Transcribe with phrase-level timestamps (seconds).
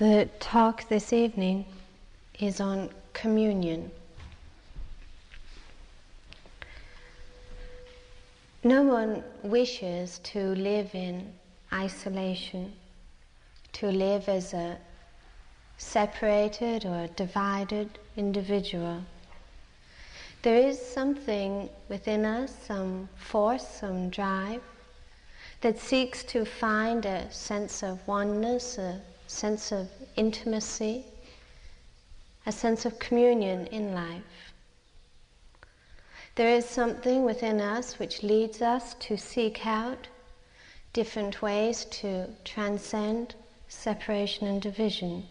[0.00, 1.66] The talk this evening
[2.38, 3.90] is on communion.
[8.64, 11.30] No one wishes to live in
[11.70, 12.72] isolation,
[13.74, 14.78] to live as a
[15.76, 19.02] separated or divided individual.
[20.40, 24.62] There is something within us, some force, some drive,
[25.60, 31.04] that seeks to find a sense of oneness, a sense of intimacy,
[32.46, 34.52] a sense of communion in life.
[36.34, 40.08] There is something within us which leads us to seek out
[40.92, 43.34] different ways to transcend
[43.68, 45.26] separation and division.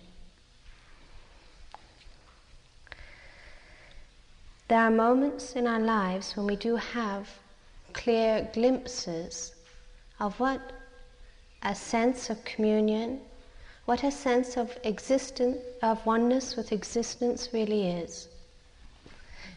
[4.69, 7.27] There are moments in our lives when we do have
[7.91, 9.55] clear glimpses
[10.19, 10.61] of what
[11.63, 13.19] a sense of communion
[13.89, 18.27] what a sense of existence, of oneness with existence really is.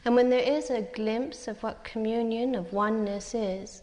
[0.07, 3.83] And when there is a glimpse of what communion, of oneness is,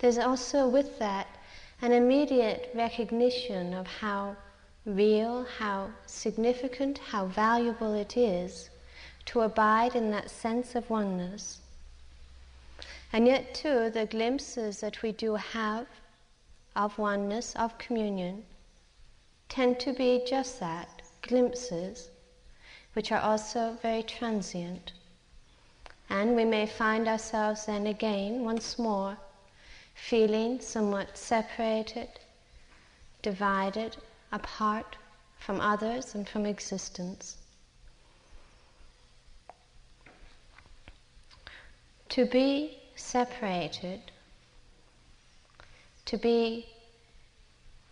[0.00, 1.28] there's also with that
[1.80, 4.36] an immediate recognition of how
[4.84, 8.70] real, how significant, how valuable it is
[9.26, 11.60] to abide in that sense of oneness.
[13.12, 15.86] And yet, too, the glimpses that we do have
[16.74, 18.42] of oneness, of communion,
[19.48, 22.10] tend to be just that glimpses,
[22.94, 24.92] which are also very transient.
[26.10, 29.16] And we may find ourselves then again, once more,
[29.94, 32.08] feeling somewhat separated,
[33.22, 33.96] divided,
[34.32, 34.96] apart
[35.38, 37.36] from others and from existence.
[42.10, 44.12] To be separated,
[46.06, 46.73] to be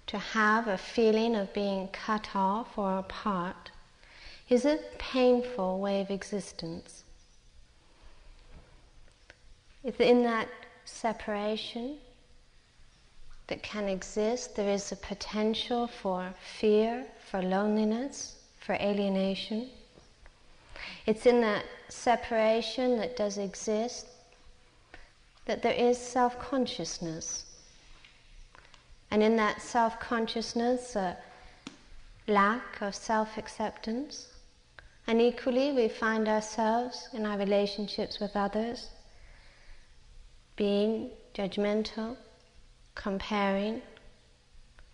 [0.06, 3.70] to have a feeling of being cut off or apart
[4.48, 7.05] is a painful way of existence.
[9.84, 10.49] If in that
[10.84, 11.97] separation
[13.47, 19.71] that can exist, there is a potential for fear, for loneliness, for alienation.
[21.06, 24.06] It's in that separation that does exist
[25.47, 27.44] that there is self consciousness
[29.12, 31.19] and in that self consciousness, a
[32.27, 34.28] lack of self acceptance.
[35.06, 38.89] And equally, we find ourselves in our relationships with others
[40.56, 42.17] being judgmental,
[42.95, 43.83] comparing,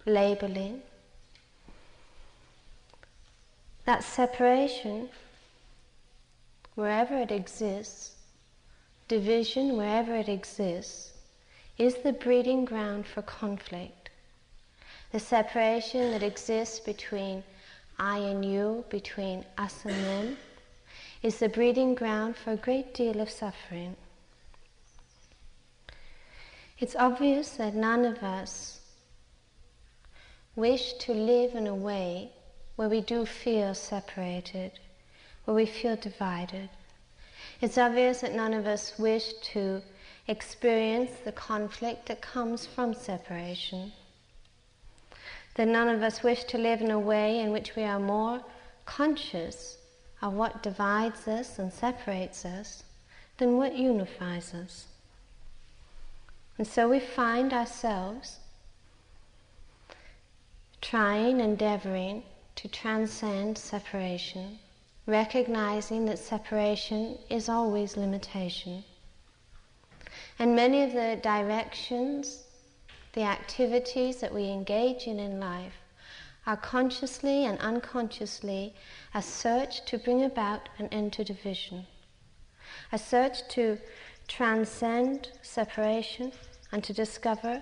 [0.04, 0.82] labeling.
[3.84, 5.10] That separation,
[6.74, 8.16] wherever it exists,
[9.06, 11.12] division, wherever it exists,
[11.76, 13.97] is the breeding ground for conflict
[15.12, 17.42] the separation that exists between
[17.98, 20.36] I and you, between us and them,
[21.22, 23.96] is the breeding ground for a great deal of suffering.
[26.78, 28.80] It's obvious that none of us
[30.54, 32.30] wish to live in a way
[32.76, 34.72] where we do feel separated,
[35.44, 36.68] where we feel divided.
[37.60, 39.82] It's obvious that none of us wish to
[40.28, 43.92] experience the conflict that comes from separation
[45.58, 48.40] that none of us wish to live in a way in which we are more
[48.86, 49.76] conscious
[50.22, 52.84] of what divides us and separates us
[53.38, 54.86] than what unifies us.
[56.58, 58.38] And so we find ourselves
[60.80, 62.22] trying, endeavoring
[62.54, 64.60] to transcend separation,
[65.06, 68.84] recognizing that separation is always limitation.
[70.38, 72.44] And many of the directions
[73.18, 75.82] the activities that we engage in in life
[76.46, 78.72] are consciously and unconsciously
[79.12, 81.84] a search to bring about an end to division,
[82.92, 83.76] a search to
[84.28, 86.30] transcend separation
[86.70, 87.60] and to discover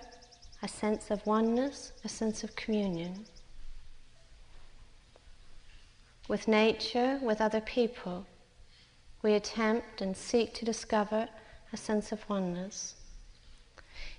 [0.62, 3.24] a sense of oneness, a sense of communion
[6.28, 8.26] with nature, with other people.
[9.22, 11.30] We attempt and seek to discover
[11.72, 12.96] a sense of oneness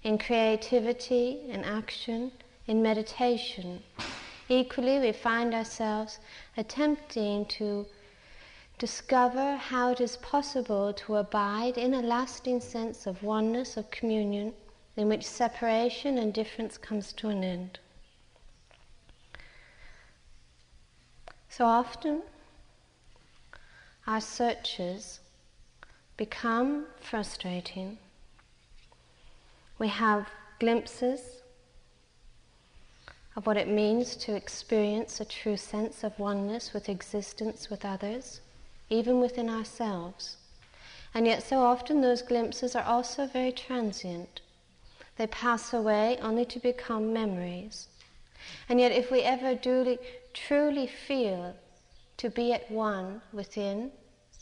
[0.04, 2.32] in creativity, in action,
[2.68, 3.84] in meditation.
[4.50, 6.20] Equally, we find ourselves
[6.56, 7.86] attempting to
[8.78, 14.54] discover how it is possible to abide in a lasting sense of oneness, of communion,
[14.96, 17.80] in which separation and difference comes to an end.
[21.50, 22.22] So often,
[24.06, 25.20] our searches
[26.16, 27.98] become frustrating
[29.80, 30.30] we have
[30.60, 31.42] glimpses
[33.36, 38.42] of what it means to experience a true sense of oneness with existence with others,
[38.90, 40.38] even within ourselves.
[41.14, 44.42] And yet, so often, those glimpses are also very transient.
[45.18, 47.88] They pass away only to become memories.
[48.70, 50.00] And yet, if we ever duly,
[50.34, 51.56] truly feel
[52.18, 53.92] to be at one within,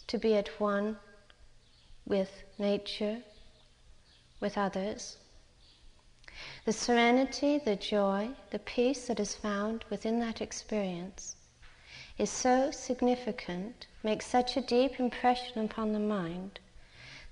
[0.07, 0.97] to be at one
[2.05, 3.17] with nature,
[4.39, 5.17] with others,
[6.65, 11.35] the serenity, the joy, the peace that is found within that experience
[12.17, 16.59] is so significant, makes such a deep impression upon the mind,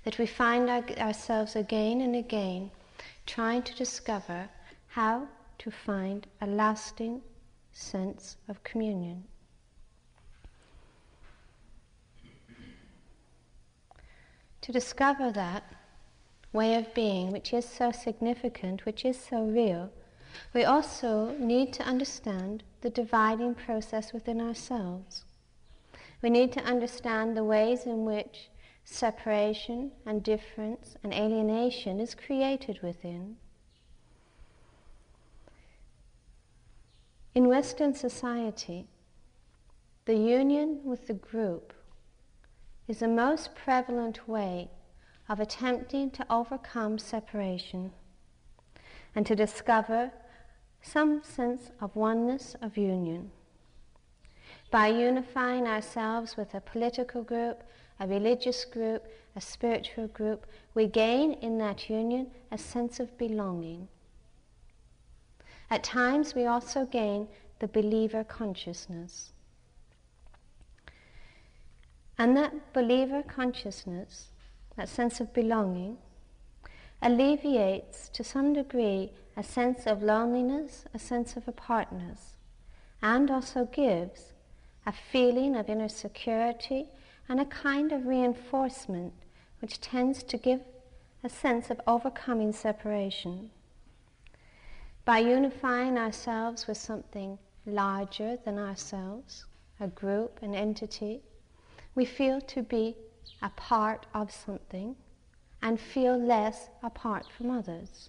[0.04, 2.70] that we find our, ourselves again and again
[3.26, 4.48] trying to discover
[4.88, 5.26] how
[5.58, 7.20] to find a lasting
[7.72, 9.24] sense of communion.
[14.60, 15.64] To discover that
[16.54, 19.90] way of being, which is so significant, which is so real,
[20.54, 25.24] we also need to understand the dividing process within ourselves.
[26.22, 28.48] We need to understand the ways in which
[28.84, 33.36] separation and difference and alienation is created within.
[37.34, 38.86] In Western society,
[40.04, 41.72] the union with the group
[42.86, 44.70] is the most prevalent way
[45.28, 47.92] of attempting to overcome separation
[49.14, 50.12] and to discover
[50.82, 53.30] some sense of oneness of union.
[54.70, 57.62] By unifying ourselves with a political group,
[58.00, 59.06] a religious group,
[59.36, 63.88] a spiritual group, we gain in that union a sense of belonging.
[65.70, 67.28] At times, we also gain
[67.60, 69.32] the believer consciousness.
[72.18, 74.28] And that believer consciousness,
[74.76, 75.98] that sense of belonging,
[77.00, 82.34] alleviates to some degree a sense of loneliness, a sense of apartness,
[83.02, 84.32] and also gives
[84.86, 86.86] a feeling of inner security
[87.28, 89.12] and a kind of reinforcement
[89.60, 90.60] which tends to give
[91.22, 93.50] a sense of overcoming separation.
[95.04, 99.46] By unifying ourselves with something larger than ourselves,
[99.80, 101.22] a group, an entity,
[101.94, 102.96] we feel to be
[103.44, 104.96] a part of something
[105.62, 108.08] and feel less apart from others.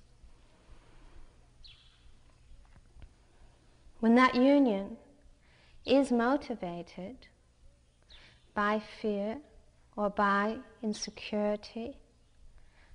[3.99, 4.95] When that union
[5.85, 7.27] is motivated
[8.53, 9.39] by fear
[9.97, 11.97] or by insecurity,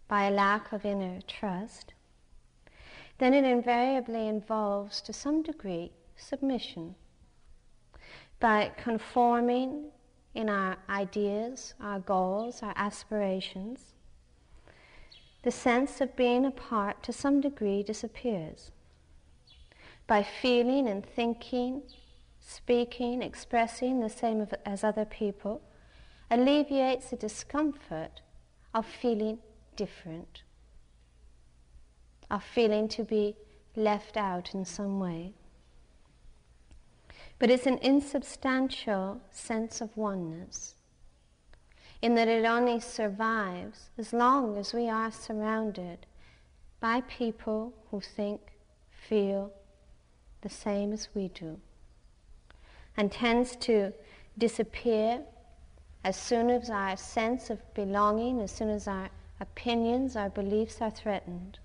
[0.08, 1.92] by a lack of inner trust,
[3.18, 6.94] then it invariably involves to some degree submission.
[8.38, 9.90] By conforming
[10.34, 13.94] in our ideas, our goals, our aspirations,
[15.42, 18.70] the sense of being apart to some degree disappears.
[20.06, 21.82] By feeling and thinking
[22.40, 25.60] speaking, expressing the same as other people,
[26.30, 28.22] alleviates the discomfort
[28.74, 29.38] of feeling
[29.76, 30.42] different,
[32.30, 33.36] of feeling to be
[33.76, 35.32] left out in some way.
[37.40, 40.76] But it's an insubstantial sense of oneness,
[42.00, 46.06] in that it only survives as long as we are surrounded
[46.78, 48.40] by people who think,
[48.90, 49.50] feel
[50.42, 51.58] the same as we do
[52.96, 53.92] and tends to
[54.36, 55.22] disappear
[56.04, 59.08] as soon as our sense of belonging, as soon as our
[59.40, 61.58] opinions, our beliefs are threatened.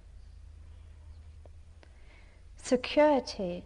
[2.56, 3.64] Security,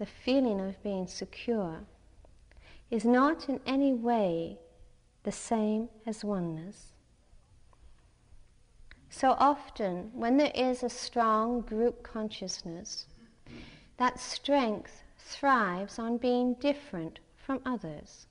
[0.00, 1.80] the feeling of being secure,
[2.90, 4.58] is not in any way
[5.24, 6.92] the same as oneness.
[9.10, 13.08] So often, when there is a strong group consciousness,
[13.98, 18.26] that strength thrives on being different from others,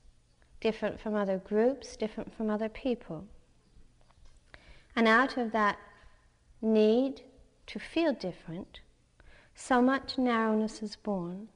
[0.60, 3.28] different from other groups, different from other people.
[4.96, 5.78] And out of that
[6.60, 7.22] need
[7.68, 8.80] to feel different,
[9.54, 11.48] so much narrowness is born.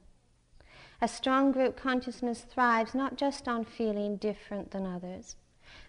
[1.00, 5.36] A strong group consciousness thrives not just on feeling different than others,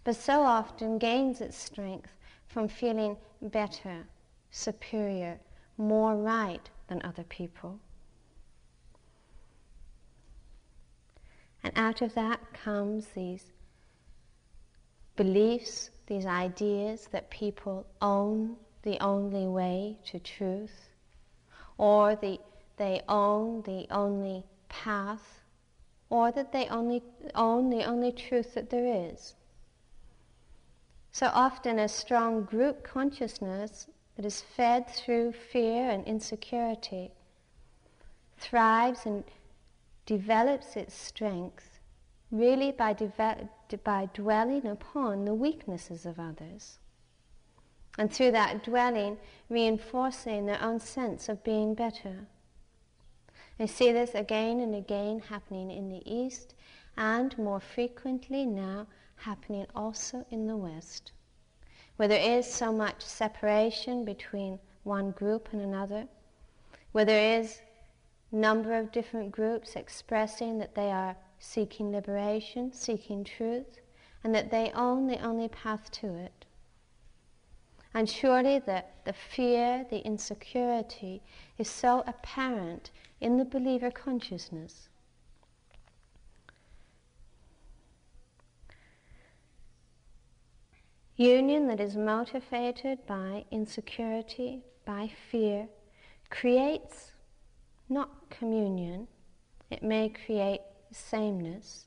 [0.03, 2.11] but so often gains its strength
[2.47, 4.05] from feeling better,
[4.51, 5.39] superior,
[5.77, 7.79] more right than other people.
[11.63, 13.51] And out of that comes these
[15.15, 20.89] beliefs, these ideas that people own the only way to truth,
[21.77, 22.39] or the,
[22.77, 24.45] they own the only
[24.83, 25.41] path,
[26.09, 27.01] or that they only
[27.33, 29.35] own the only truth that there is.
[31.11, 37.11] So often, a strong group consciousness that is fed through fear and insecurity
[38.37, 39.23] thrives and
[40.05, 41.79] develops its strength
[42.31, 42.93] really by,
[43.83, 46.79] by dwelling upon the weaknesses of others.
[47.97, 49.17] And through that dwelling,
[49.49, 52.27] reinforcing their own sense of being better.
[53.57, 56.55] I see this again and again happening in the East
[56.97, 61.13] and more frequently now happening also in the West,
[61.95, 66.07] where there is so much separation between one group and another,
[66.91, 67.61] where there is
[68.29, 73.79] number of different groups expressing that they are seeking liberation, seeking truth,
[74.23, 76.34] and that they own the only path to it.
[77.95, 81.21] And surely the, the fear, the insecurity
[81.57, 84.89] is so apparent in the believer consciousness.
[91.15, 95.69] Union that is motivated by insecurity, by fear,
[96.29, 97.13] creates
[97.87, 99.07] not communion,
[99.71, 100.59] it may create
[100.91, 101.85] sameness,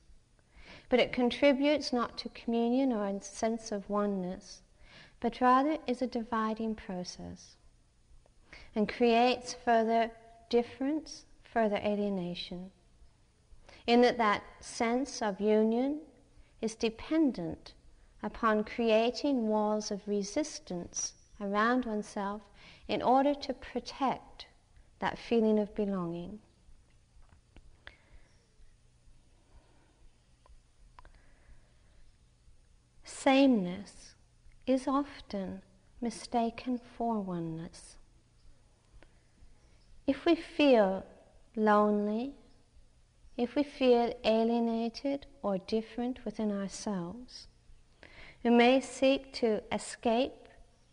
[0.89, 4.63] but it contributes not to communion or a sense of oneness,
[5.21, 7.57] but rather is a dividing process
[8.75, 10.11] and creates further
[10.49, 12.71] difference, further alienation.
[13.87, 16.01] In that that sense of union
[16.61, 17.75] is dependent
[18.23, 22.43] upon creating walls of resistance around oneself
[22.87, 24.47] in order to protect
[24.99, 26.39] that feeling of belonging.
[33.05, 34.15] Sameness
[34.69, 35.63] is often
[36.01, 37.97] mistaken for oneness.
[40.07, 41.05] If we feel
[41.57, 42.35] lonely,
[43.37, 47.47] if we feel alienated or different within ourselves,
[48.43, 50.49] we may seek to escape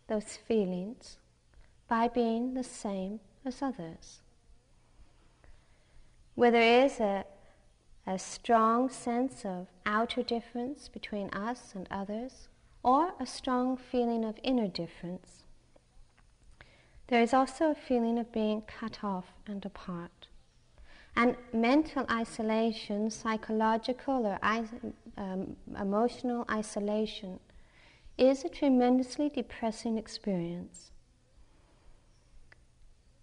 [0.07, 1.17] those feelings
[1.87, 4.21] by being the same as others.
[6.35, 7.25] Where there is a,
[8.05, 12.49] a strong sense of outer difference between us and others,
[12.85, 15.43] or a strong feeling of inner difference,
[17.07, 20.27] there is also a feeling of being cut off and apart.
[21.15, 24.39] And mental isolation, psychological or
[25.17, 27.39] um, emotional isolation,
[28.19, 30.91] is a tremendously depressing experience.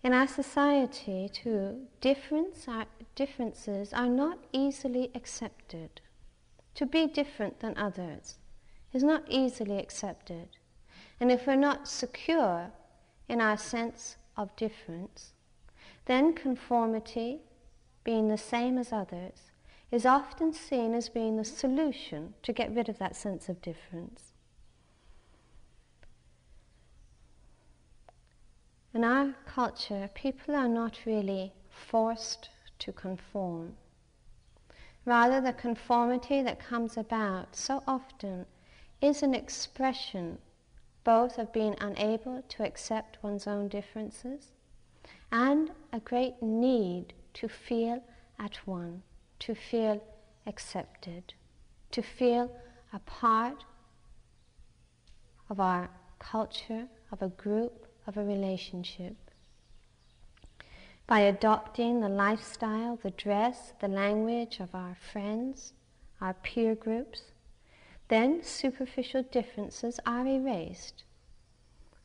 [0.02, 6.00] In our society, too, difference are, differences are not easily accepted.
[6.74, 8.38] To be different than others
[8.92, 10.48] is not easily accepted.
[11.20, 12.70] And if we're not secure
[13.28, 15.32] in our sense of difference,
[16.06, 17.40] then conformity,
[18.04, 19.52] being the same as others,
[19.90, 24.32] is often seen as being the solution to get rid of that sense of difference.
[28.94, 33.76] In our culture, people are not really forced to conform.
[35.04, 38.46] Rather, the conformity that comes about so often
[39.02, 40.38] is an expression
[41.04, 44.52] both of being unable to accept one's own differences
[45.32, 48.02] and a great need to feel
[48.38, 49.02] at one,
[49.40, 50.00] to feel
[50.46, 51.34] accepted,
[51.90, 52.50] to feel
[52.92, 53.64] a part
[55.50, 55.90] of our
[56.20, 59.16] culture, of a group, of a relationship.
[61.06, 65.72] By adopting the lifestyle, the dress, the language of our friends,
[66.20, 67.31] our peer groups,
[68.08, 71.04] then superficial differences are erased.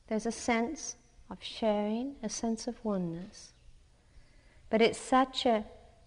[0.08, 0.96] There's a sense
[1.30, 3.54] of sharing, a sense of oneness.
[4.70, 5.66] But it's such a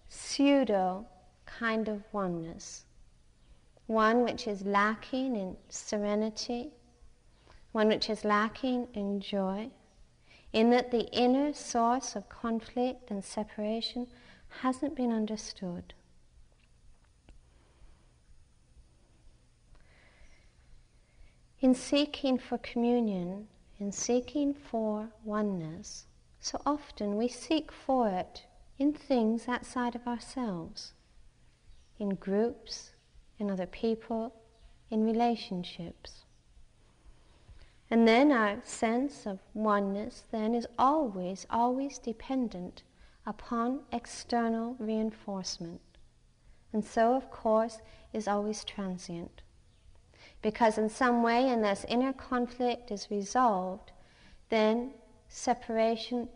[0.09, 1.05] pseudo
[1.45, 2.85] kind of oneness,
[3.87, 6.71] one which is lacking in serenity,
[7.71, 9.69] one which is lacking in joy,
[10.53, 14.07] in that the inner source of conflict and separation
[14.61, 15.93] hasn't been understood.
[21.61, 23.47] In seeking for communion,
[23.79, 26.07] in seeking for oneness,
[26.39, 28.47] so often we seek for it
[28.79, 30.93] in things outside of ourselves,
[31.99, 32.93] in groups,
[33.37, 34.33] in other people,
[34.89, 36.23] in relationships.
[37.91, 42.81] And then our sense of oneness then is always, always dependent
[43.23, 45.81] upon external reinforcement.
[46.73, 47.81] And so, of course,
[48.13, 49.43] is always transient.
[50.41, 53.91] Because in some way, unless inner conflict is resolved,
[54.49, 54.91] then
[55.29, 56.27] separation,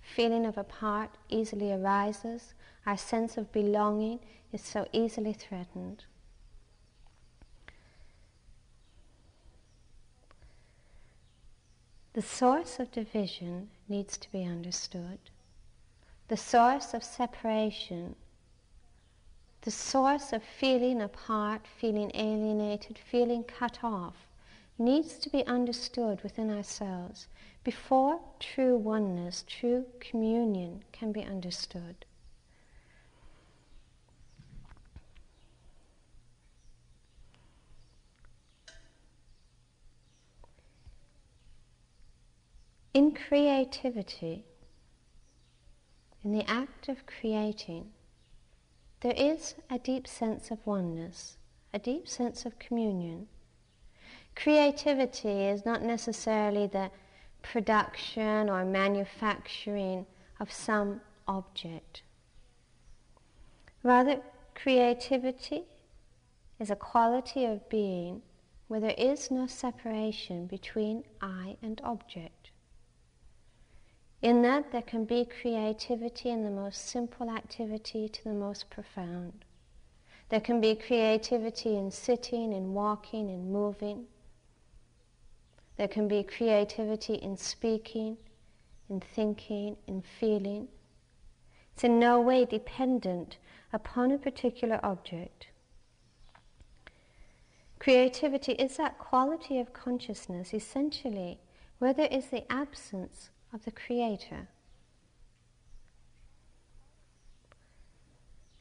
[0.00, 2.54] feeling of apart easily arises.
[2.86, 4.20] Our sense of belonging
[4.52, 6.04] is so easily threatened.
[12.14, 15.18] The source of division needs to be understood.
[16.28, 18.14] the source of separation,
[19.68, 24.26] the source of feeling apart, feeling alienated, feeling cut off,
[24.78, 27.26] needs to be understood within ourselves
[27.64, 32.06] before true oneness, true communion can be understood.
[42.94, 44.46] In creativity,
[46.24, 47.90] in the act of creating,
[49.00, 51.36] there is a deep sense of oneness,
[51.72, 53.28] a deep sense of communion.
[54.34, 56.90] Creativity is not necessarily the
[57.42, 60.06] production or manufacturing
[60.40, 62.02] of some object.
[63.82, 64.20] Rather,
[64.54, 65.62] creativity
[66.58, 68.22] is a quality of being
[68.66, 72.37] where there is no separation between I and object.
[74.20, 79.44] In that, there can be creativity in the most simple activity to the most profound.
[80.28, 84.06] There can be creativity in sitting, in walking, in moving.
[85.76, 88.16] There can be creativity in speaking,
[88.90, 90.66] in thinking, in feeling.
[91.74, 93.38] It's in no way dependent
[93.72, 95.46] upon a particular object.
[97.78, 101.38] Creativity is that quality of consciousness, essentially,
[101.78, 104.48] where there is the absence of the Creator.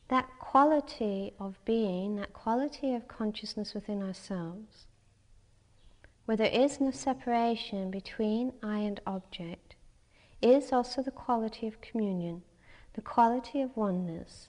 [0.10, 4.88] That quality of being, that quality of consciousness within ourselves,
[6.26, 9.76] where there is no separation between I and object,
[10.42, 12.44] is also the quality of communion,
[12.94, 14.48] the quality of oneness.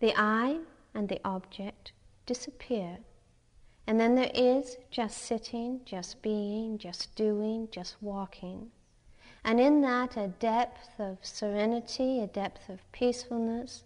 [0.00, 0.60] The I
[0.94, 1.92] and the object
[2.24, 2.98] disappear
[3.86, 8.70] and then there is just sitting, just being, just doing, just walking.
[9.44, 13.84] And in that, a depth of serenity, a depth of peacefulness,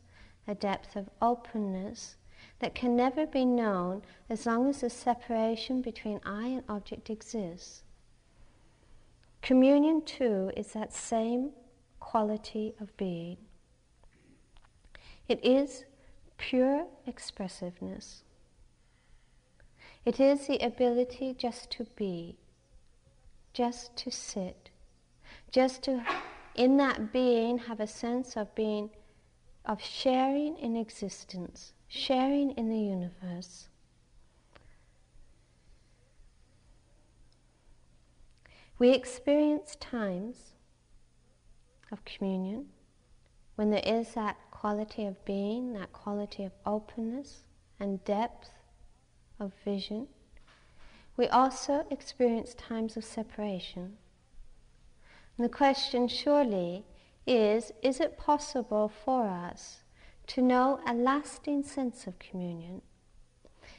[0.49, 2.17] a depth of openness
[2.61, 7.83] that can never be known as long as the separation between I and object exists.
[9.43, 11.51] Communion, too, is that same
[11.99, 13.37] quality of being.
[15.29, 15.85] It is
[16.39, 18.23] pure expressiveness.
[20.05, 22.39] It is the ability just to be,
[23.53, 24.71] just to sit,
[25.51, 26.05] just to,
[26.55, 28.91] in that being, have a sense of being,
[29.67, 33.69] of sharing in existence, sharing in the universe.
[38.79, 40.55] We experience times
[41.93, 42.69] of communion
[43.57, 47.43] when there is that quality of being, that quality of openness
[47.79, 48.49] and depth
[49.41, 50.07] of vision,
[51.17, 53.97] we also experience times of separation.
[55.37, 56.85] And the question surely
[57.27, 59.83] is is it possible for us
[60.29, 62.83] to know a lasting sense of communion?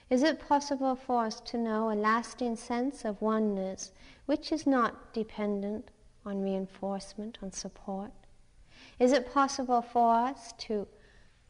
[0.09, 3.93] Is it possible for us to know a lasting sense of oneness
[4.25, 5.89] which is not dependent
[6.25, 8.11] on reinforcement, on support?
[8.99, 10.87] Is it possible for us to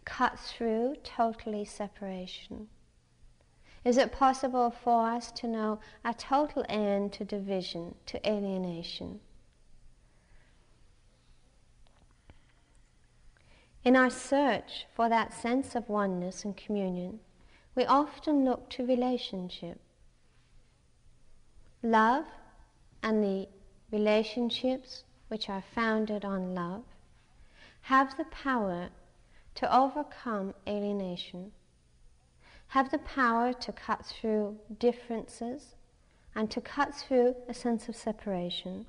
[0.06, 2.68] cut through totally separation?
[3.84, 9.20] Is it possible for us to know a total end to division, to alienation?
[13.84, 17.20] In our search for that sense of oneness and communion,
[17.74, 19.80] we often look to relationship.
[21.82, 22.26] Love
[23.02, 23.48] and the
[23.92, 26.84] relationships which are founded on love
[27.84, 28.90] have the power
[29.56, 31.52] to overcome alienation
[32.72, 35.76] have the power to cut through differences
[36.34, 38.86] and to cut through a sense of separation.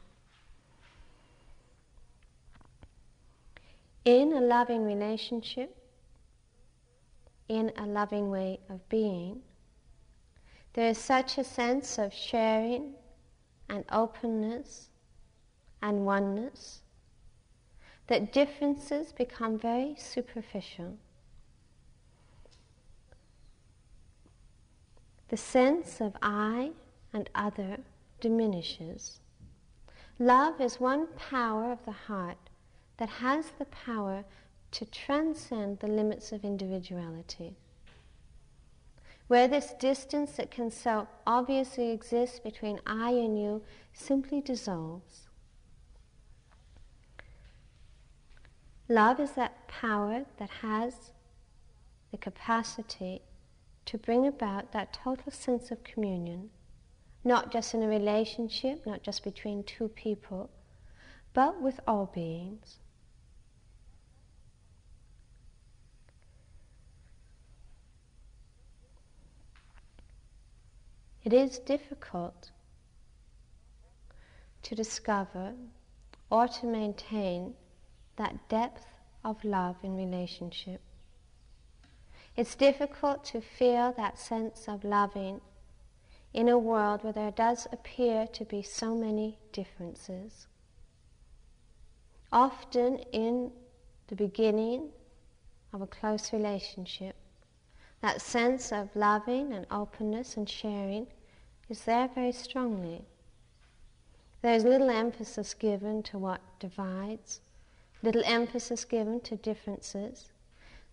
[4.05, 5.77] In a loving relationship,
[7.49, 9.43] in a loving way of being,
[10.75, 12.95] there is such a sense of sharing
[13.69, 14.91] and openness
[15.83, 16.83] and oneness
[18.07, 20.97] that differences become very superficial.
[25.33, 26.73] The sense of I
[27.15, 27.79] and other
[28.21, 29.21] diminishes.
[30.19, 32.37] Love is one power of the heart
[32.99, 34.27] that has the power
[34.73, 37.57] to transcend the limits of individuality.
[39.29, 43.63] Where this distance that can so obviously exist between I and you
[43.95, 45.29] simply dissolves.
[48.87, 51.13] Love is that power that has
[52.11, 53.23] the capacity
[53.87, 56.51] to bring about that total sense of communion,
[57.25, 60.51] not just in a relationship, not just between two people,
[61.35, 62.79] but with all beings.
[71.25, 72.51] It is difficult
[74.65, 75.55] to discover
[76.31, 77.55] or to maintain
[78.17, 78.87] that depth
[79.25, 80.81] of love in relationship.
[82.37, 85.41] It's difficult to feel that sense of loving
[86.33, 90.47] in a world where there does appear to be so many differences.
[92.33, 93.53] Often in
[94.07, 94.89] the beginning
[95.75, 97.17] of a close relationship,
[98.01, 101.07] that sense of loving and openness and sharing
[101.69, 103.05] is there very strongly.
[104.41, 107.41] There's little emphasis given to what divides,
[108.03, 110.31] little emphasis given to differences.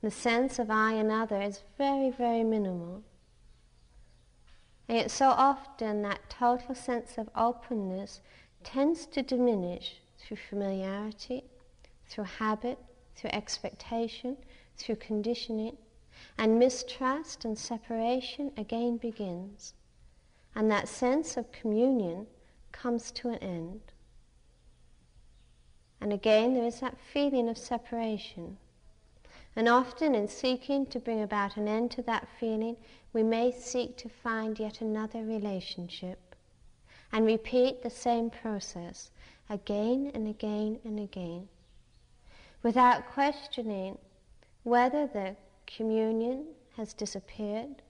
[0.01, 3.03] The sense of I and other is very, very minimal.
[4.88, 8.21] And yet, so often, that total sense of openness
[8.63, 11.43] tends to diminish through familiarity,
[12.07, 12.79] through habit,
[13.15, 14.38] through expectation,
[14.77, 15.77] through conditioning,
[16.38, 19.73] and mistrust and separation again begins.
[20.55, 22.27] And that sense of communion
[22.71, 23.81] comes to an end.
[26.01, 28.57] And again, there is that feeling of separation.
[29.55, 32.77] And often, in seeking to bring about an end to that feeling,
[33.13, 36.35] we may seek to find yet another relationship
[37.12, 39.12] and repeat the same process
[39.49, 41.47] again and again and again
[42.63, 43.97] without questioning
[44.63, 45.35] whether the
[45.65, 47.81] communion has disappeared,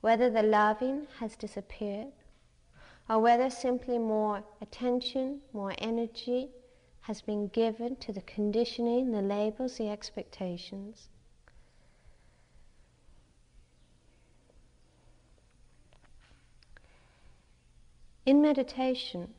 [0.00, 2.12] whether the loving has disappeared,
[3.08, 6.48] or whether simply more attention, more energy
[7.06, 11.08] has been given to the conditioning, the labels, the expectations.
[18.24, 19.34] In meditation,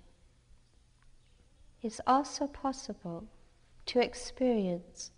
[1.82, 3.26] it's also possible
[3.88, 5.12] to experience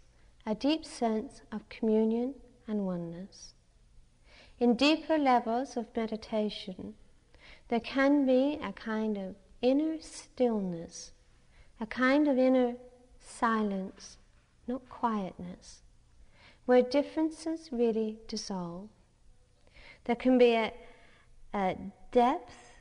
[0.44, 2.34] a deep sense of communion
[2.68, 3.54] and oneness.
[4.60, 6.96] In deeper levels of meditation,
[7.68, 11.12] there can be a kind of inner stillness,
[11.80, 12.76] a kind of inner
[13.20, 14.18] silence,
[14.68, 15.82] not quietness,
[16.66, 18.90] where differences really dissolve.
[20.06, 20.74] There can be a,
[21.54, 21.76] a
[22.12, 22.72] depth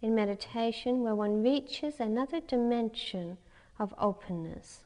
[0.00, 3.38] in meditation where one reaches another dimension
[3.78, 4.84] of openness.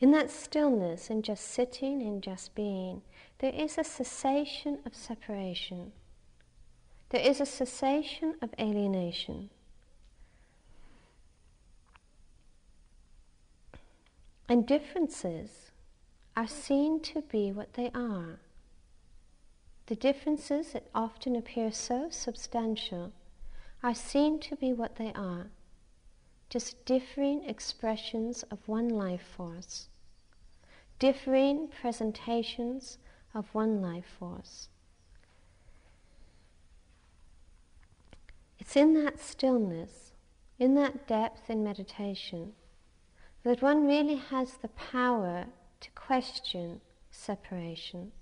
[0.00, 3.02] In that stillness, in just sitting, in just being,
[3.38, 5.92] there is a cessation of separation.
[7.10, 9.50] There is a cessation of alienation.
[14.48, 15.70] And differences
[16.36, 18.40] are seen to be what they are.
[19.86, 23.12] The differences that often appear so substantial
[23.82, 25.50] are seen to be what they are
[26.50, 29.88] just differing expressions of one life force,
[30.98, 32.98] differing presentations
[33.34, 34.68] of one life force.
[38.58, 40.12] It's in that stillness,
[40.58, 42.54] in that depth in meditation,
[43.44, 45.46] that one really has the power
[45.80, 48.12] to question separation,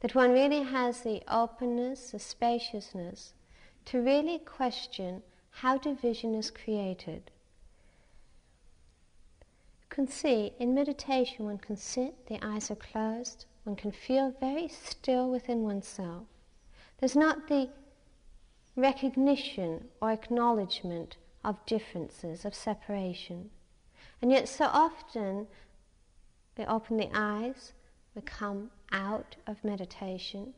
[0.00, 3.34] that one really has the openness, the spaciousness
[3.86, 7.30] to really question how division is created.
[9.82, 14.34] You can see in meditation one can sit, the eyes are closed, one can feel
[14.40, 16.26] very still within oneself.
[16.98, 17.68] There's not the
[18.76, 23.50] recognition or acknowledgement of differences, of separation.
[24.22, 25.46] And yet, so often
[26.56, 27.72] we open the eyes,
[28.14, 30.52] we come out of meditation,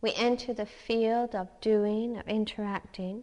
[0.00, 3.22] we enter the field of doing, of interacting,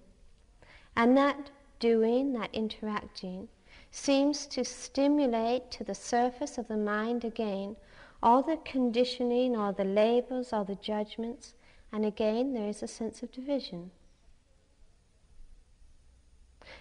[0.96, 3.48] and that doing, that interacting,
[3.92, 7.76] seems to stimulate to the surface of the mind again
[8.24, 11.54] all the conditioning, all the labels, all the judgments,
[11.92, 13.92] and again there is a sense of division.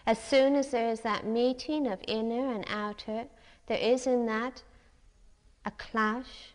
[0.07, 3.27] As soon as there is that meeting of inner and outer,
[3.67, 4.63] there is in that
[5.65, 6.53] a clash,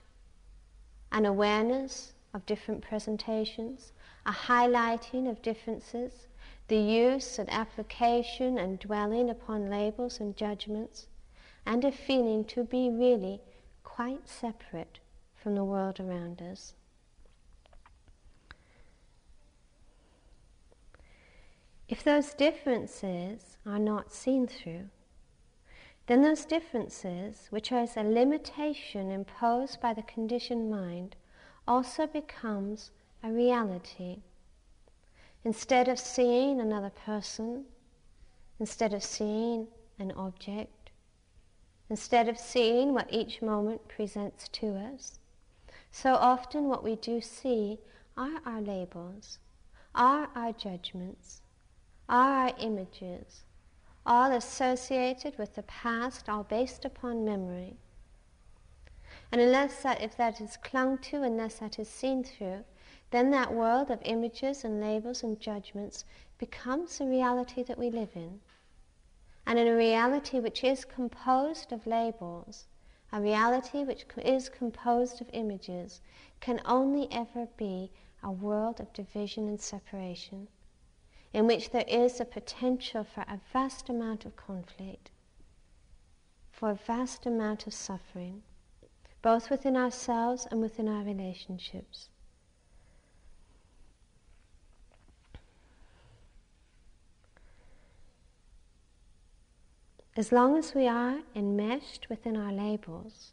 [1.12, 3.92] an awareness of different presentations,
[4.26, 6.28] a highlighting of differences,
[6.68, 11.08] the use and application and dwelling upon labels and judgments,
[11.66, 13.42] and a feeling to be really
[13.84, 15.00] quite separate
[15.36, 16.76] from the world around us.
[21.90, 24.90] If those differences are not seen through,
[26.06, 31.16] then those differences, which are as a limitation imposed by the conditioned mind,
[31.68, 32.92] also becomes
[33.24, 34.22] a reality.
[35.44, 37.66] Instead of seeing another person,
[38.60, 40.92] instead of seeing an object,
[41.90, 45.18] instead of seeing what each moment presents to us,
[45.90, 47.80] so often what we do see
[48.16, 49.40] are our labels,
[49.96, 51.42] are our judgments,
[52.10, 53.44] our images,
[54.06, 57.78] all associated with the past, all based upon memory.
[59.32, 62.64] And unless that, if that is clung to, unless that is seen through,
[63.12, 66.06] then that world of images and labels and judgments
[66.40, 68.40] becomes the reality that we live in.
[69.46, 72.66] And in a reality which is composed of labels,
[73.12, 76.02] a reality which is composed of images,
[76.40, 77.92] can only ever be
[78.24, 80.48] a world of division and separation,
[81.34, 85.12] in which there is a potential for a vast amount of conflict,
[86.52, 88.42] for a vast amount of suffering,
[89.22, 92.10] both within ourselves and within our relationships.
[100.18, 103.32] As long as we are enmeshed within our labels,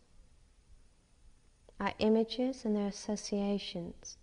[1.80, 4.18] our images and their associations,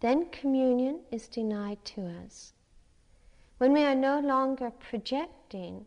[0.00, 2.54] then communion is denied to us.
[3.60, 5.84] When we are no longer projecting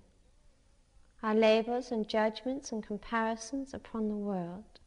[1.23, 4.79] our labels and judgments and comparisons upon the world,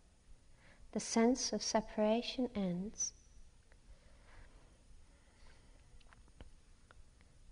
[0.93, 3.13] the sense of separation ends.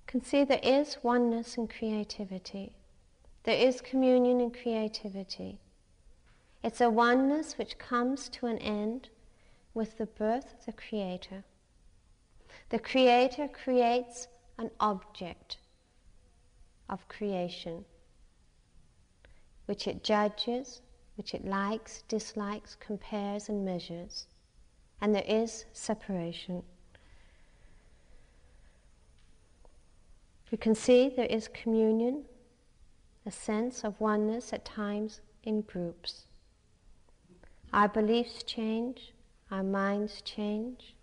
[0.06, 2.76] Can see there is oneness in creativity.
[3.42, 5.58] There is communion in creativity.
[6.62, 9.08] It's a oneness which comes to an end
[9.74, 11.42] with the birth of the Creator.
[12.68, 15.58] The Creator creates an object
[16.88, 17.84] of creation,
[19.66, 20.82] which it judges,
[21.16, 24.26] which it likes, dislikes, compares, and measures.
[25.00, 26.62] And there is separation.
[30.50, 32.24] You can see there is communion
[33.26, 36.26] a sense of oneness at times in groups.
[37.72, 39.12] Our beliefs change,
[39.50, 40.94] our minds change,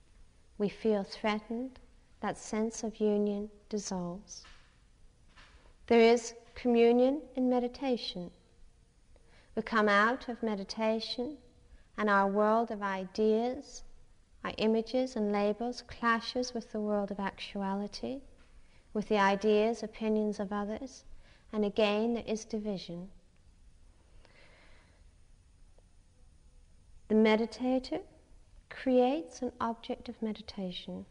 [0.57, 1.79] we feel threatened,
[2.21, 4.43] that sense of union dissolves.
[5.87, 8.31] There is communion in meditation.
[9.55, 11.37] We come out of meditation
[11.97, 13.83] and our world of ideas,
[14.43, 18.21] our images and labels clashes with the world of actuality,
[18.93, 21.03] with the ideas, opinions of others
[21.53, 23.09] and again there is division.
[27.09, 28.01] The meditator
[28.69, 31.05] creates an object of meditation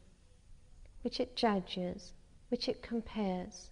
[1.02, 2.12] which it judges,
[2.48, 3.70] which it compares,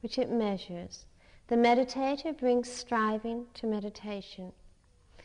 [0.00, 1.06] which it measures.
[1.48, 4.52] The meditator brings striving to meditation.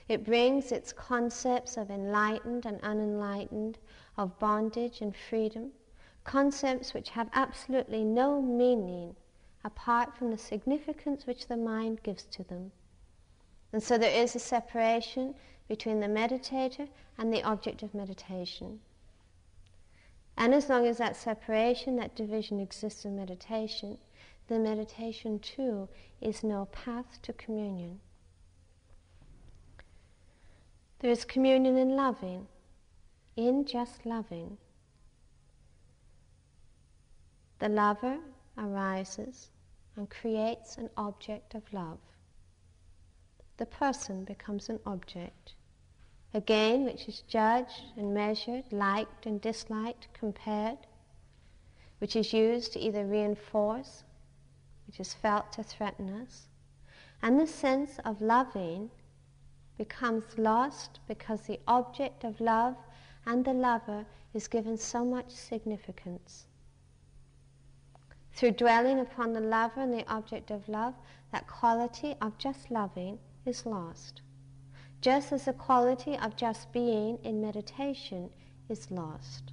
[0.08, 3.78] It brings its concepts of enlightened and unenlightened,
[4.18, 5.72] of bondage and freedom,
[6.24, 9.16] concepts which have absolutely no meaning
[9.64, 12.72] apart from the significance which the mind gives to them.
[13.74, 15.36] And so there is a separation
[15.68, 18.80] between the meditator and the object of meditation.
[20.38, 23.98] And as long as that separation, that division exists in meditation,
[24.48, 25.90] the meditation too
[26.22, 28.00] is no path to communion.
[31.00, 32.48] There is communion in loving,
[33.36, 34.58] in just loving.
[37.60, 38.20] The lover
[38.58, 39.50] arises
[39.96, 42.00] and creates an object of love.
[43.58, 45.56] The person becomes an object,
[46.38, 50.78] again, which is judged and measured, liked and disliked, compared,
[51.98, 54.04] which is used to either reinforce,
[54.86, 56.48] which is felt to threaten us.
[57.24, 58.92] And the sense of loving
[59.78, 62.76] becomes lost because the object of love
[63.26, 66.46] and the lover is given so much significance.
[68.34, 70.94] Through dwelling upon the lover and the object of love,
[71.32, 74.22] that quality of just loving is lost.
[75.02, 78.30] Just as the quality of just being in meditation
[78.68, 79.52] is lost.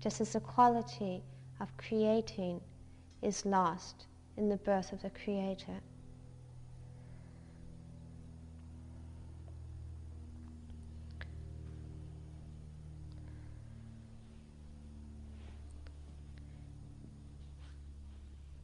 [0.00, 1.22] Just as the quality
[1.60, 2.60] of creating
[3.22, 5.82] is lost in the birth of the Creator.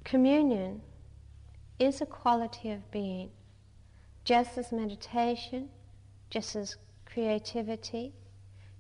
[0.05, 0.81] Communion
[1.81, 3.29] is a quality of being,
[4.27, 5.69] just as meditation,
[6.31, 8.13] just as creativity,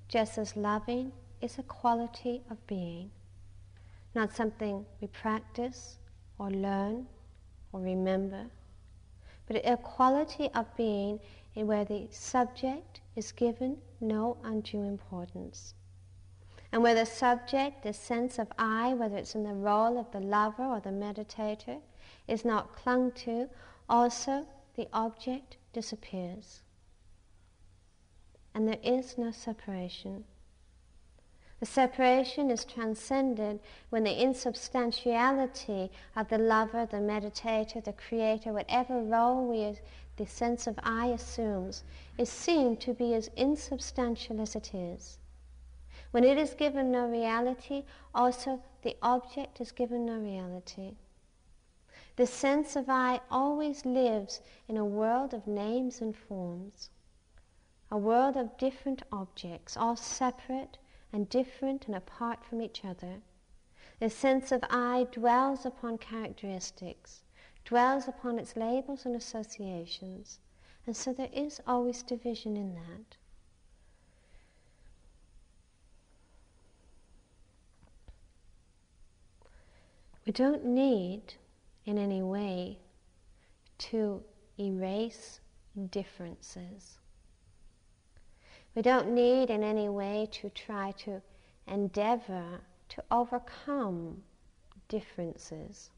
[0.09, 3.09] just as loving is a quality of being,
[4.13, 5.99] not something we practice
[6.41, 7.07] or learn
[7.73, 8.45] or remember,
[9.47, 11.21] but a quality of being
[11.55, 15.75] in where the subject is given no undue importance.
[16.73, 20.19] And where the subject, the sense of I, whether it's in the role of the
[20.19, 21.79] lover or the meditator,
[22.27, 23.49] is not clung to,
[23.89, 24.45] also
[24.77, 26.61] the object disappears.
[28.55, 30.25] And there is no separation.
[31.59, 39.01] The separation is transcended when the insubstantiality of the lover, the meditator, the creator, whatever
[39.01, 39.79] role we,
[40.17, 41.83] the sense of I assumes,
[42.19, 45.19] is seen to be as insubstantial as it is.
[46.11, 47.85] When it is given no reality,
[48.15, 50.97] also the object is given no reality.
[52.17, 56.89] The sense of I always lives in a world of names and forms,
[57.91, 60.79] a world of different objects, all separate
[61.13, 63.21] and different and apart from each other.
[64.01, 67.23] The sense of I dwells upon characteristics,
[67.67, 70.41] dwells upon its labels and associations,
[70.87, 73.17] and so there is always division in that.
[80.25, 81.35] We don't need
[81.87, 82.79] in any way
[83.79, 84.23] to
[84.59, 85.41] erase
[85.91, 86.99] differences.
[88.75, 91.23] We don't need in any way to try to
[91.67, 94.23] endeavor to overcome
[94.89, 95.91] differences.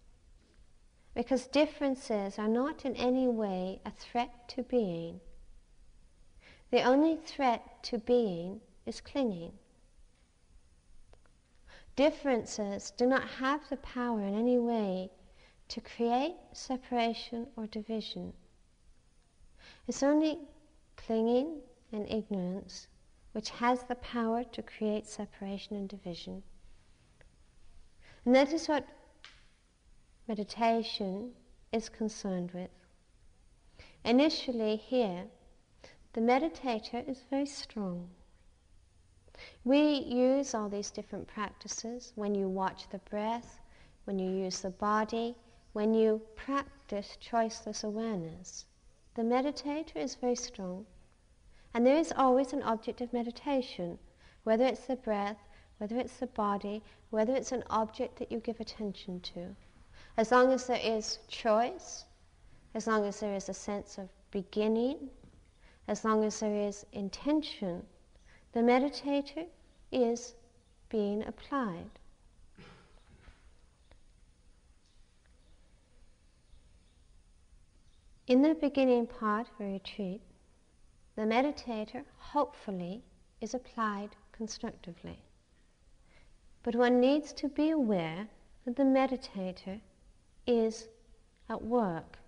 [1.14, 5.20] Because differences are not in any way a threat to being.
[6.70, 9.52] The only threat to being is clinging.
[11.96, 15.10] Differences do not have the power in any way
[15.68, 18.32] to create separation or division.
[19.86, 20.38] It's only
[20.96, 21.60] clinging
[21.92, 22.88] and ignorance,
[23.32, 26.42] which has the power to create separation and division.
[28.24, 28.86] And that is what
[30.26, 31.32] meditation
[31.72, 32.70] is concerned with.
[34.04, 35.24] Initially, here,
[36.12, 38.08] the meditator is very strong.
[39.64, 43.60] We use all these different practices when you watch the breath,
[44.04, 45.36] when you use the body,
[45.72, 48.66] when you practice choiceless awareness.
[49.14, 50.86] The meditator is very strong.
[51.74, 53.98] And there is always an object of meditation,
[54.44, 55.38] whether it's the breath,
[55.78, 59.54] whether it's the body, whether it's an object that you give attention to.
[60.16, 62.04] As long as there is choice,
[62.74, 65.10] as long as there is a sense of beginning,
[65.86, 67.86] as long as there is intention,
[68.52, 69.46] the meditator
[69.92, 70.34] is
[70.88, 71.90] being applied.
[78.28, 80.20] In the beginning part of a retreat,
[81.16, 83.02] the meditator, hopefully,
[83.40, 85.18] is applied constructively.
[86.62, 88.28] But one needs to be aware
[88.66, 89.80] that the meditator
[90.46, 90.88] is
[91.48, 92.18] at work.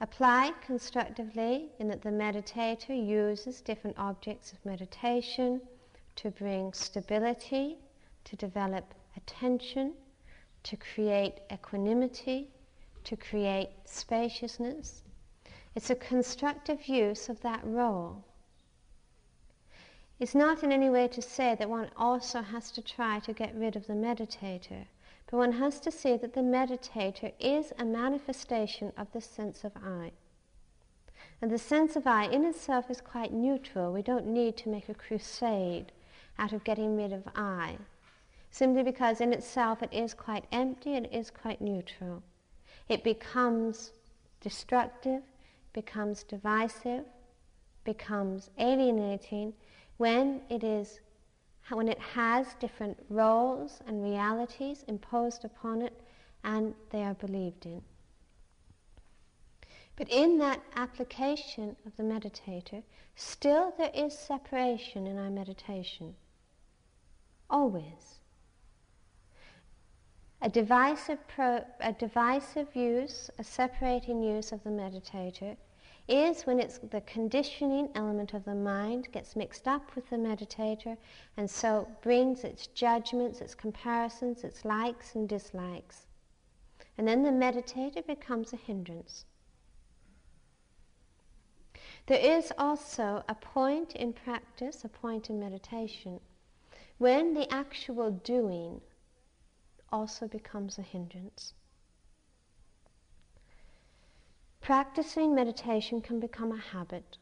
[0.00, 5.60] Applied constructively in that the meditator uses different objects of meditation
[6.16, 7.76] to bring stability,
[8.24, 9.92] to develop attention,
[10.64, 12.48] to create equanimity,
[13.04, 15.02] to create spaciousness,
[15.74, 18.24] it's a constructive use of that role.
[20.18, 23.54] It's not in any way to say that one also has to try to get
[23.54, 24.86] rid of the meditator,
[25.26, 29.72] but one has to see that the meditator is a manifestation of the sense of
[29.76, 30.12] I.
[31.40, 33.92] And the sense of I in itself is quite neutral.
[33.92, 35.92] We don't need to make a crusade
[36.38, 37.78] out of getting rid of I,
[38.50, 42.22] simply because in itself it is quite empty it is quite neutral.
[42.88, 43.92] It becomes
[44.40, 45.22] destructive
[45.72, 47.04] becomes divisive,
[47.84, 49.52] becomes alienating
[49.96, 51.00] when it is
[51.70, 55.92] when it has different roles and realities imposed upon it
[56.42, 57.80] and they are believed in.
[59.94, 62.82] But in that application of the meditator,
[63.14, 66.16] still there is separation in our meditation.
[67.48, 68.19] Always.
[70.42, 75.58] A divisive, pro, a divisive use, a separating use of the meditator
[76.08, 80.96] is when it's the conditioning element of the mind gets mixed up with the meditator
[81.36, 86.06] and so brings its judgments, its comparisons, its likes and dislikes.
[86.96, 89.26] And then the meditator becomes a hindrance.
[92.06, 96.18] There is also a point in practice, a point in meditation,
[96.96, 98.80] when the actual doing
[99.92, 101.54] also becomes a hindrance.
[104.60, 107.18] Practicing meditation can become a habit.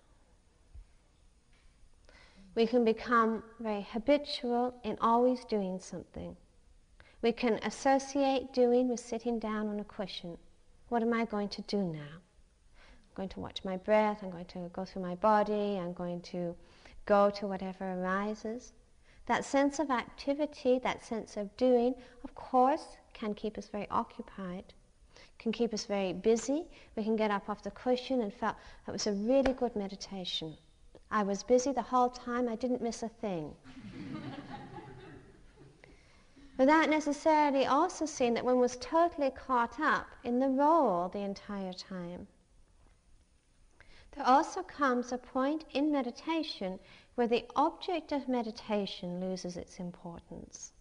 [2.54, 6.36] We can become very habitual in always doing something.
[7.22, 10.38] We can associate doing with sitting down on a cushion.
[10.88, 12.16] What am I going to do now?
[12.18, 16.20] I'm going to watch my breath, I'm going to go through my body, I'm going
[16.32, 16.56] to
[17.06, 18.72] go to whatever arises.
[19.28, 24.72] That sense of activity, that sense of doing, of course, can keep us very occupied,
[25.38, 26.64] can keep us very busy.
[26.96, 28.56] We can get up off the cushion and feel
[28.86, 30.56] that was a really good meditation.
[31.10, 33.54] I was busy the whole time, I didn't miss a thing.
[36.56, 41.74] Without necessarily also seeing that one was totally caught up in the role the entire
[41.74, 42.28] time.
[44.12, 46.80] There also comes a point in meditation
[47.14, 50.72] where the object of meditation loses its importance.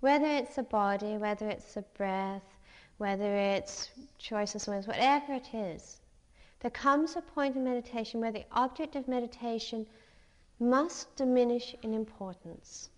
[0.00, 2.42] Whether it's the body, whether it's the breath,
[2.98, 6.00] whether it's choices, whatever it is,
[6.60, 9.86] there comes a point in meditation where the object of meditation
[10.60, 12.88] must diminish in importance.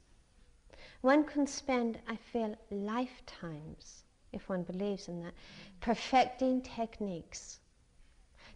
[1.01, 5.35] One can spend, I feel, lifetimes, if one believes in that,
[5.81, 7.61] perfecting techniques.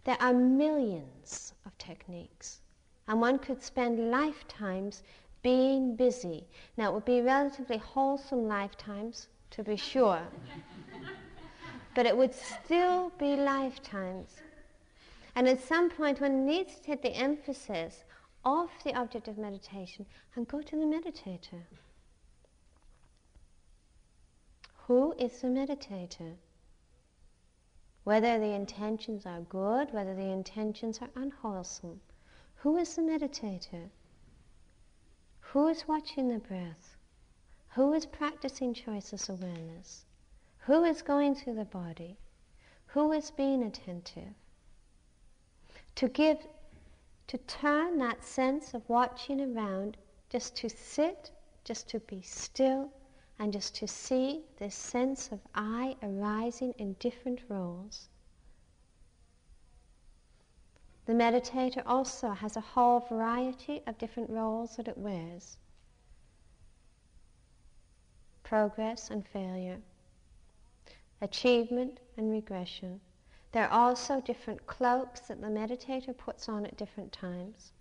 [0.09, 2.61] There are millions of techniques,
[3.07, 5.03] and one could spend lifetimes
[5.43, 6.47] being busy.
[6.77, 10.23] Now, it would be relatively wholesome lifetimes, to be sure,
[11.95, 14.41] but it would still be lifetimes
[15.35, 18.03] and at some point, one needs to take the emphasis
[18.43, 20.05] off the object of meditation
[20.35, 21.61] and go to the meditator.
[24.87, 26.33] Who is the meditator?
[28.09, 32.01] Whether the intentions are good, whether the intentions are unwholesome.
[32.55, 33.91] Who is the meditator?
[35.41, 36.97] Who is watching the breath?
[37.75, 40.05] Who is practicing choiceless awareness?
[40.61, 42.17] Who is going through the body?
[42.87, 44.33] Who is being attentive?
[45.93, 46.47] to give,
[47.27, 49.97] to turn that sense of watching around
[50.29, 51.29] just to sit,
[51.63, 52.91] just to be still,
[53.39, 58.09] and just to see this sense of I arising in different roles.
[61.05, 65.57] The meditator also has a whole variety of different roles that it wears
[68.43, 69.77] progress and failure,
[71.21, 72.99] achievement and regression,
[73.51, 77.71] there are also different cloaks that the meditator puts on at different times.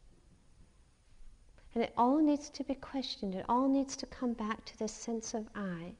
[1.75, 3.35] And it all needs to be questioned.
[3.35, 5.93] It all needs to come back to this sense of I.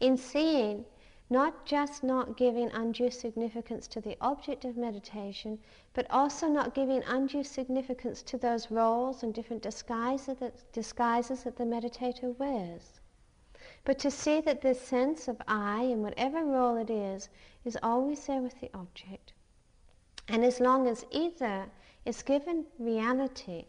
[0.00, 0.84] In seeing,
[1.30, 5.58] not just not giving undue significance to the object of meditation,
[5.94, 11.56] but also not giving undue significance to those roles and different disguises that, disguises that
[11.56, 13.00] the meditator wears.
[13.84, 17.28] But to see that this sense of I, in whatever role it is,
[17.64, 19.32] is always there with the object.
[20.28, 21.66] And as long as either
[22.04, 23.66] is given reality,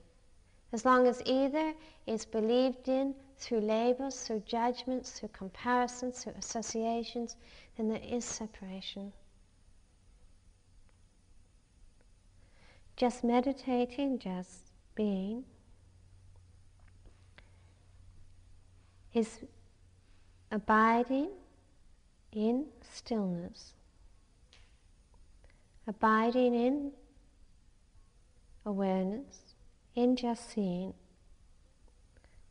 [0.75, 1.73] as long as either
[2.05, 7.37] is believed in through labels, through judgments, through comparisons, through associations,
[7.77, 9.13] then there is separation.
[12.97, 15.45] Just meditating, just being,
[19.13, 19.39] is
[20.51, 21.29] abiding
[22.33, 23.75] in stillness,
[25.87, 26.91] abiding in
[28.65, 29.44] awareness,
[29.95, 30.93] in just seeing,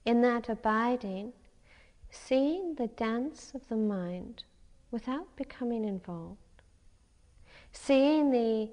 [0.04, 1.32] in that abiding,
[2.10, 4.44] seeing the dance of the mind
[4.90, 6.38] without becoming involved,
[7.72, 8.68] seeing the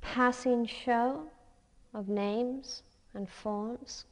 [0.00, 1.22] passing show
[1.94, 2.82] of names
[3.14, 4.04] and forms,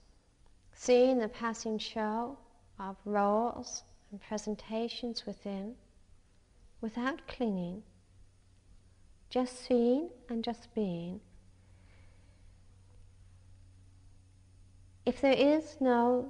[0.72, 2.36] seeing the passing show
[2.78, 5.74] of roles and presentations within
[6.80, 7.82] without clinging,
[9.30, 11.20] just seeing and just being.
[15.09, 16.28] If there is no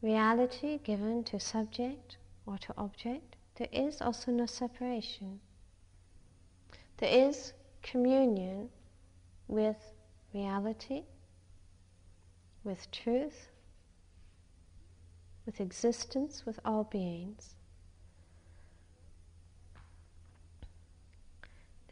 [0.00, 5.38] reality given to subject or to object, there is also no separation.
[6.96, 7.52] There is
[7.82, 8.70] communion
[9.48, 9.76] with
[10.32, 11.02] reality,
[12.64, 13.50] with truth,
[15.44, 17.54] with existence, with all beings.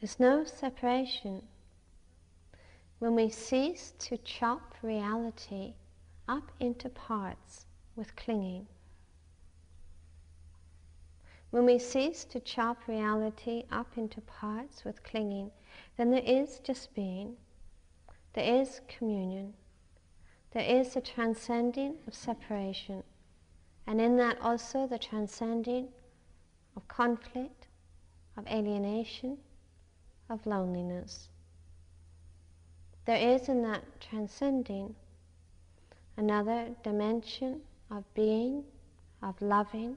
[0.00, 1.42] There's no separation
[2.98, 5.74] when we cease to chop reality
[6.28, 7.66] up into parts
[7.96, 8.66] with clinging.
[11.50, 15.52] When we cease to chop reality up into parts with clinging,
[15.96, 17.36] then there is just being,
[18.32, 19.54] there is communion,
[20.50, 23.04] there is a transcending of separation.
[23.86, 25.88] And in that also the transcending
[26.74, 27.68] of conflict,
[28.36, 29.38] of alienation,
[30.28, 31.28] of loneliness.
[33.04, 34.94] There is in that transcending
[36.16, 37.60] another dimension
[37.90, 38.64] of being,
[39.22, 39.96] of loving,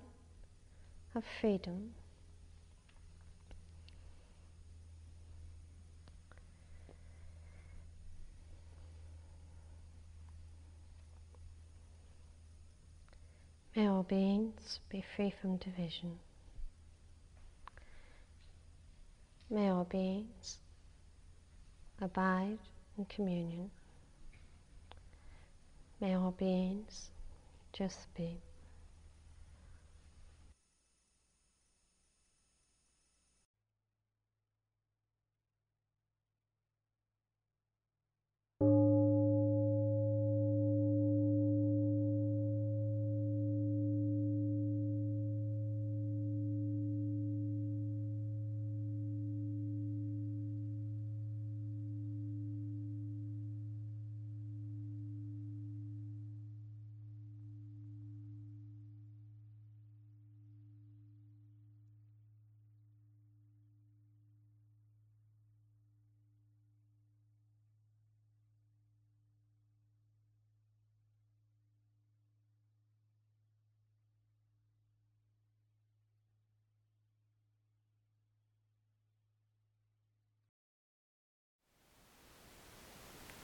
[1.16, 1.92] of freedom.
[13.76, 16.18] May all beings be free from division.
[19.52, 20.58] May all beings
[22.02, 22.58] abide
[22.98, 23.70] in communion.
[26.00, 27.10] May all beings
[27.74, 28.40] just be.